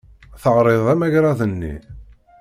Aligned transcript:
Taɣriḍ 0.41 0.85
amagrad-nni? 0.93 1.73